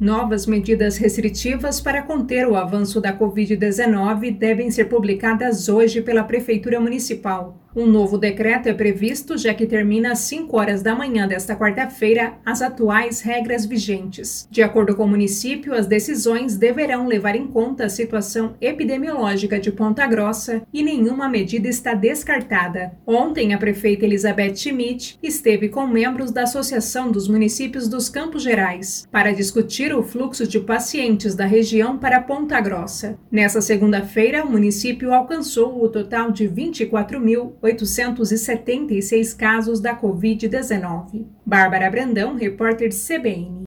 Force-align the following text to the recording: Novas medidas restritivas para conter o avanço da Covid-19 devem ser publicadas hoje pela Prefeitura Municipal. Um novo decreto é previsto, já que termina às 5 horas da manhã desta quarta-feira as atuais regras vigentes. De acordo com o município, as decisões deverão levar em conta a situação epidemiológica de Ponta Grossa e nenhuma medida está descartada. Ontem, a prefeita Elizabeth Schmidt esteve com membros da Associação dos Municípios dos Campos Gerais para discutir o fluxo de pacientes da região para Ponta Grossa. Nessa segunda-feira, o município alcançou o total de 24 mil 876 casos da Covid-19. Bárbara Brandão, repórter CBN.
Novas 0.00 0.44
medidas 0.44 0.96
restritivas 0.96 1.80
para 1.80 2.02
conter 2.02 2.48
o 2.48 2.56
avanço 2.56 3.00
da 3.00 3.16
Covid-19 3.16 4.36
devem 4.36 4.68
ser 4.68 4.86
publicadas 4.86 5.68
hoje 5.68 6.02
pela 6.02 6.24
Prefeitura 6.24 6.80
Municipal. 6.80 7.63
Um 7.76 7.86
novo 7.86 8.16
decreto 8.16 8.68
é 8.68 8.72
previsto, 8.72 9.36
já 9.36 9.52
que 9.52 9.66
termina 9.66 10.12
às 10.12 10.20
5 10.20 10.56
horas 10.56 10.80
da 10.80 10.94
manhã 10.94 11.26
desta 11.26 11.56
quarta-feira 11.56 12.34
as 12.46 12.62
atuais 12.62 13.20
regras 13.20 13.66
vigentes. 13.66 14.46
De 14.48 14.62
acordo 14.62 14.94
com 14.94 15.02
o 15.02 15.08
município, 15.08 15.74
as 15.74 15.88
decisões 15.88 16.56
deverão 16.56 17.08
levar 17.08 17.34
em 17.34 17.48
conta 17.48 17.86
a 17.86 17.88
situação 17.88 18.54
epidemiológica 18.60 19.58
de 19.58 19.72
Ponta 19.72 20.06
Grossa 20.06 20.62
e 20.72 20.84
nenhuma 20.84 21.28
medida 21.28 21.66
está 21.66 21.94
descartada. 21.94 22.92
Ontem, 23.04 23.52
a 23.52 23.58
prefeita 23.58 24.04
Elizabeth 24.04 24.54
Schmidt 24.54 25.18
esteve 25.20 25.68
com 25.68 25.84
membros 25.84 26.30
da 26.30 26.44
Associação 26.44 27.10
dos 27.10 27.26
Municípios 27.26 27.88
dos 27.88 28.08
Campos 28.08 28.44
Gerais 28.44 29.04
para 29.10 29.32
discutir 29.32 29.92
o 29.92 30.04
fluxo 30.04 30.46
de 30.46 30.60
pacientes 30.60 31.34
da 31.34 31.44
região 31.44 31.98
para 31.98 32.20
Ponta 32.20 32.60
Grossa. 32.60 33.18
Nessa 33.32 33.60
segunda-feira, 33.60 34.44
o 34.44 34.50
município 34.52 35.12
alcançou 35.12 35.82
o 35.82 35.88
total 35.88 36.30
de 36.30 36.46
24 36.46 37.18
mil 37.18 37.56
876 37.64 39.32
casos 39.32 39.80
da 39.80 39.98
Covid-19. 39.98 41.24
Bárbara 41.46 41.90
Brandão, 41.90 42.36
repórter 42.36 42.90
CBN. 42.90 43.62